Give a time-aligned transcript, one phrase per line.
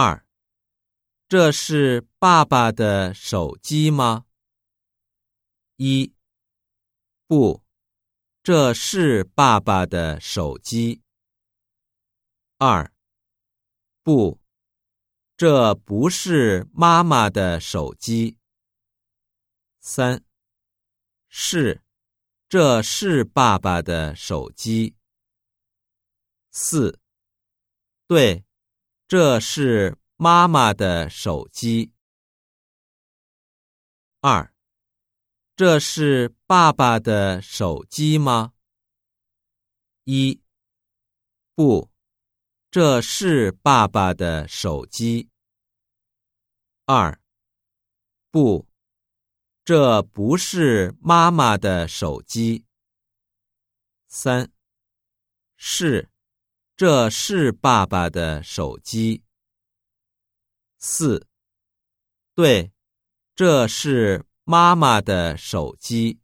[0.00, 0.24] 二，
[1.26, 4.26] 这是爸爸的手机吗？
[5.74, 6.14] 一，
[7.26, 7.64] 不，
[8.44, 11.02] 这是爸爸的手机。
[12.58, 12.92] 二，
[14.04, 14.38] 不，
[15.36, 18.38] 这不是妈妈的手机。
[19.80, 20.22] 三，
[21.28, 21.82] 是，
[22.48, 24.94] 这是爸爸的手机。
[26.52, 27.00] 四，
[28.06, 28.44] 对，
[29.08, 31.94] 这是妈妈的手机。
[34.20, 34.52] 二，
[35.56, 38.52] 这是爸爸的手机吗？
[40.04, 40.42] 一，
[41.54, 41.90] 不，
[42.70, 45.30] 这是爸爸的手机。
[46.84, 47.18] 二，
[48.30, 48.68] 不，
[49.64, 52.66] 这不是妈妈的手机。
[54.06, 54.52] 三，
[55.56, 56.10] 是。
[56.78, 59.24] 这是爸爸的手机。
[60.78, 61.26] 四，
[62.36, 62.70] 对，
[63.34, 66.20] 这是妈妈的手机。